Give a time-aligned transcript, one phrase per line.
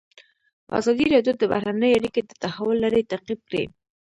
[0.79, 3.63] ازادي راډیو د بهرنۍ اړیکې د تحول لړۍ تعقیب کړې.